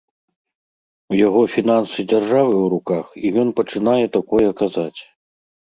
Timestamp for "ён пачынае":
3.45-4.03